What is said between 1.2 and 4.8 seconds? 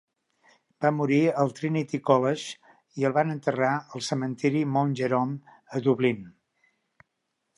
al Trinity College i el van enterrar al cementiri